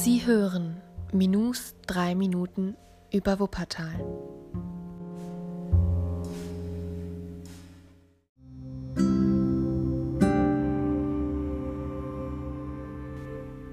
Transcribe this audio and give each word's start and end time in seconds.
Sie 0.00 0.24
hören 0.24 0.80
Minus 1.12 1.74
drei 1.88 2.14
Minuten 2.14 2.76
über 3.12 3.40
Wuppertal. 3.40 3.98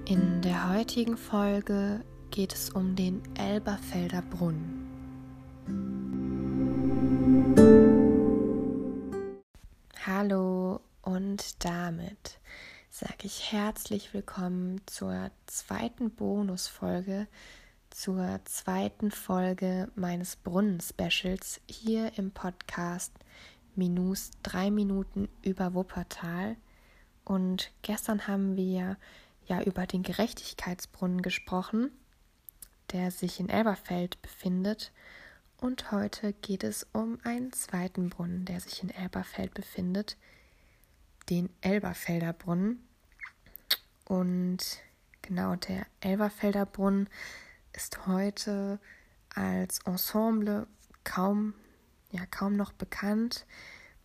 In 0.05 0.41
der 0.41 0.73
heutigen 0.73 1.15
Folge 1.15 2.03
geht 2.31 2.55
es 2.55 2.71
um 2.71 2.95
den 2.95 3.21
Elberfelder 3.35 4.23
Brunnen. 4.23 4.81
Hallo 10.03 10.79
und 11.03 11.63
damit 11.63 12.39
sage 12.97 13.25
ich 13.25 13.51
herzlich 13.51 14.13
willkommen 14.13 14.79
zur 14.85 15.29
zweiten 15.47 16.11
Bonusfolge, 16.11 17.27
zur 17.89 18.39
zweiten 18.45 19.11
Folge 19.11 19.91
meines 19.95 20.37
Brunnen-Specials 20.37 21.59
hier 21.69 22.17
im 22.17 22.31
Podcast 22.31 23.11
Minus 23.75 24.31
drei 24.43 24.71
Minuten 24.71 25.27
über 25.41 25.73
Wuppertal. 25.73 26.55
Und 27.25 27.73
gestern 27.81 28.27
haben 28.27 28.55
wir 28.55 28.95
ja 29.45 29.61
über 29.63 29.87
den 29.87 30.03
Gerechtigkeitsbrunnen 30.03 31.21
gesprochen, 31.21 31.91
der 32.93 33.11
sich 33.11 33.41
in 33.41 33.49
Elberfeld 33.49 34.21
befindet. 34.21 34.93
Und 35.57 35.91
heute 35.91 36.31
geht 36.31 36.63
es 36.63 36.87
um 36.93 37.19
einen 37.25 37.51
zweiten 37.51 38.09
Brunnen, 38.09 38.45
der 38.45 38.61
sich 38.61 38.81
in 38.83 38.89
Elberfeld 38.89 39.53
befindet, 39.53 40.15
den 41.29 41.49
Elberfelder 41.59 42.31
Brunnen. 42.31 42.84
Und 44.05 44.59
genau, 45.21 45.55
der 45.55 45.85
Elberfelder 45.99 46.65
Brunnen 46.65 47.09
ist 47.73 48.07
heute 48.07 48.79
als 49.33 49.79
Ensemble 49.85 50.67
kaum, 51.03 51.53
ja, 52.11 52.25
kaum 52.25 52.55
noch 52.55 52.71
bekannt. 52.71 53.45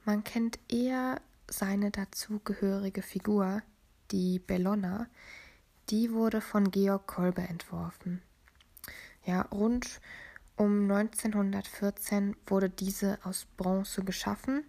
Man 0.04 0.24
kennt 0.24 0.58
eher 0.68 1.20
seine 1.48 1.90
dazugehörige 1.90 3.02
Figur, 3.02 3.62
die 4.10 4.38
Bellona. 4.38 5.06
Die 5.90 6.12
wurde 6.12 6.40
von 6.40 6.70
Georg 6.70 7.06
Kolbe 7.06 7.42
entworfen. 7.42 8.22
Ja, 9.24 9.42
rund 9.42 10.00
um 10.56 10.90
1914 10.90 12.36
wurde 12.46 12.70
diese 12.70 13.18
aus 13.24 13.46
Bronze 13.56 14.04
geschaffen 14.04 14.64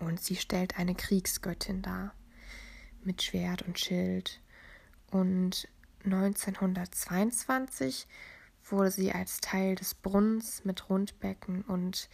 und 0.00 0.20
sie 0.20 0.36
stellt 0.36 0.78
eine 0.78 0.94
Kriegsgöttin 0.94 1.82
dar 1.82 2.14
mit 3.04 3.22
Schwert 3.22 3.62
und 3.62 3.78
Schild. 3.78 4.41
Und 5.12 5.68
1922 6.04 8.08
wurde 8.68 8.90
sie 8.90 9.12
als 9.12 9.40
Teil 9.40 9.76
des 9.76 9.94
Brunnens 9.94 10.64
mit 10.64 10.90
Rundbecken 10.90 11.62
und 11.62 12.08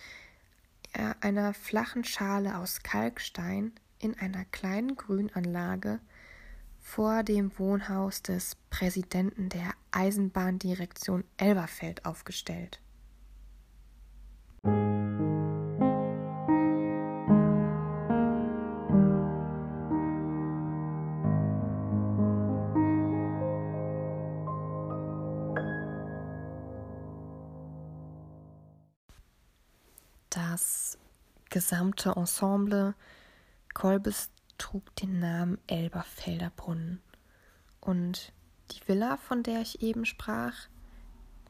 einer 1.21 1.55
flachen 1.55 2.05
Schale 2.05 2.59
aus 2.59 2.83
Kalkstein 2.83 3.73
in 3.99 4.19
einer 4.19 4.45
kleinen 4.47 4.97
Grünanlage 4.97 6.01
vor 6.81 7.23
dem 7.23 7.57
Wohnhaus 7.59 8.23
des 8.23 8.57
Präsidenten 8.71 9.49
der 9.49 9.73
Eisenbahndirektion 9.93 11.25
Elberfeld 11.37 12.05
aufgestellt. 12.05 12.81
Das 30.39 30.99
gesamte 31.51 32.11
Ensemble 32.11 32.95
Kolbes 33.75 34.31
trug 34.57 34.95
den 34.95 35.19
Namen 35.19 35.59
Elberfelder 35.67 36.53
Brunnen. 36.55 37.03
Und 37.81 38.33
die 38.71 38.87
Villa, 38.87 39.17
von 39.17 39.43
der 39.43 39.63
ich 39.63 39.83
eben 39.83 40.05
sprach, 40.05 40.55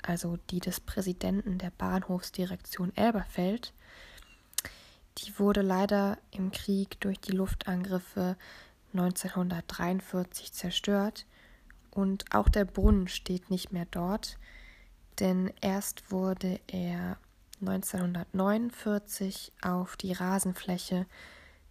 also 0.02 0.38
die 0.48 0.60
des 0.60 0.80
Präsidenten 0.80 1.58
der 1.58 1.70
Bahnhofsdirektion 1.70 2.96
Elberfeld, 2.96 3.74
die 5.18 5.38
wurde 5.38 5.60
leider 5.60 6.16
im 6.30 6.50
Krieg 6.50 6.98
durch 7.00 7.20
die 7.20 7.32
Luftangriffe 7.32 8.38
1943 8.94 10.54
zerstört 10.54 11.26
und 11.90 12.24
auch 12.34 12.48
der 12.48 12.64
Brunnen 12.64 13.08
steht 13.08 13.50
nicht 13.50 13.70
mehr 13.70 13.86
dort, 13.90 14.38
denn 15.20 15.52
erst 15.60 16.10
wurde 16.10 16.58
er 16.68 17.18
1949 17.60 19.52
auf 19.62 19.96
die 19.96 20.12
Rasenfläche 20.12 21.06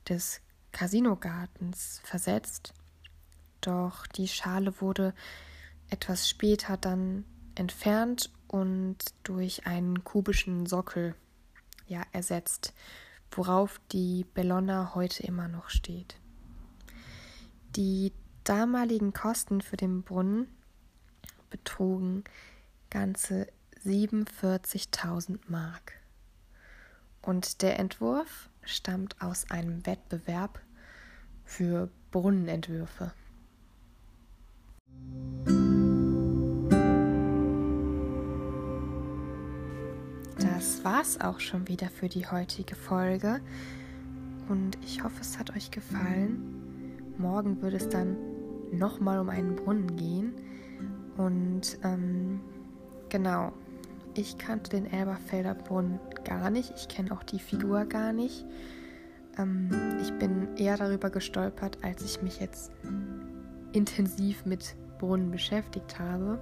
des 0.08 0.42
Casinogartens 0.72 2.02
versetzt, 2.04 2.74
doch 3.62 4.06
die 4.08 4.28
Schale 4.28 4.80
wurde 4.82 5.14
etwas 5.90 6.30
später 6.30 6.78
dann 6.78 7.26
entfernt 7.56 8.32
und 8.48 8.98
durch 9.24 9.66
einen 9.66 10.04
kubischen 10.04 10.66
Sockel 10.66 11.16
ja, 11.88 12.04
ersetzt, 12.12 12.74
worauf 13.32 13.80
die 13.92 14.26
Bellona 14.34 14.94
heute 14.96 15.24
immer 15.24 15.48
noch 15.48 15.70
steht. 15.70 16.18
Die 17.76 18.14
damaligen 18.44 19.14
Kosten 19.14 19.62
für 19.62 19.78
den 19.78 20.04
Brunnen 20.04 20.48
betrugen 21.50 22.24
ganze 22.90 23.48
47.000 23.86 25.40
Mark. 25.48 25.94
Und 27.22 27.62
der 27.62 27.80
Entwurf 27.80 28.50
stammt 28.64 29.22
aus 29.22 29.50
einem 29.52 29.86
Wettbewerb 29.86 30.60
für 31.44 31.90
Brunnenentwürfe. 32.12 33.12
Das 40.40 40.84
war's 40.84 41.20
auch 41.20 41.40
schon 41.40 41.68
wieder 41.68 41.90
für 41.90 42.10
die 42.10 42.28
heutige 42.28 42.76
Folge 42.76 43.42
und 44.50 44.78
ich 44.84 45.04
hoffe, 45.04 45.22
es 45.22 45.38
hat 45.38 45.56
euch 45.56 45.72
gefallen. 45.72 47.14
Morgen 47.18 47.62
wird 47.62 47.74
es 47.74 47.90
dann 47.90 48.16
nochmal 48.72 49.20
um 49.20 49.30
einen 49.30 49.56
Brunnen 49.56 49.96
gehen 49.96 50.34
und 51.18 51.78
ähm, 51.84 52.40
genau, 53.10 53.54
ich 54.18 54.38
kannte 54.38 54.72
den 54.72 54.92
Elberfelder 54.92 55.54
Brunnen 55.54 56.00
gar 56.24 56.50
nicht. 56.50 56.74
Ich 56.76 56.88
kenne 56.88 57.12
auch 57.12 57.24
die 57.24 57.40
Figur 57.40 57.86
gar 57.86 58.14
nicht. 58.14 58.46
Ähm, 59.38 59.70
ich 60.02 60.12
bin 60.14 60.56
eher 60.58 60.78
darüber 60.78 61.10
gestolpert, 61.10 61.78
als 61.84 62.04
ich 62.04 62.22
mich 62.22 62.40
jetzt 62.40 62.72
intensiv 63.74 64.46
mit 64.46 64.76
Brunnen 65.00 65.32
beschäftigt 65.32 66.00
habe. 66.00 66.40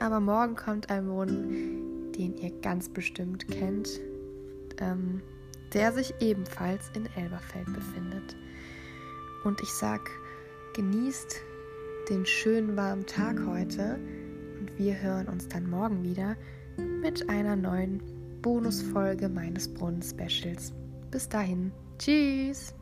Aber 0.00 0.20
morgen 0.20 0.56
kommt 0.56 0.90
ein 0.90 1.06
Brunnen, 1.06 2.12
den 2.12 2.36
ihr 2.36 2.50
ganz 2.60 2.88
bestimmt 2.88 3.48
kennt, 3.48 3.88
ähm, 4.80 5.22
der 5.72 5.92
sich 5.92 6.14
ebenfalls 6.20 6.90
in 6.94 7.06
Elberfeld 7.16 7.72
befindet. 7.72 8.36
Und 9.44 9.60
ich 9.60 9.72
sag, 9.72 10.10
genießt 10.74 11.36
den 12.08 12.26
schönen 12.26 12.76
warmen 12.76 13.06
Tag 13.06 13.44
heute 13.46 13.98
und 14.58 14.78
wir 14.78 15.00
hören 15.00 15.28
uns 15.28 15.48
dann 15.48 15.68
morgen 15.68 16.02
wieder 16.02 16.36
mit 16.76 17.28
einer 17.28 17.56
neuen 17.56 18.02
Bonusfolge 18.42 19.28
meines 19.28 19.72
Brunnen-Specials. 19.72 20.72
Bis 21.10 21.28
dahin, 21.28 21.72
tschüss! 21.98 22.74